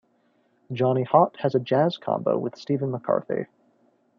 Johnny 0.73 1.03
Hott 1.05 1.35
has 1.41 1.53
a 1.53 1.59
jazz 1.59 1.99
combo 1.99 2.35
with 2.35 2.57
Stephen 2.57 2.89
McCarthy. 2.89 3.45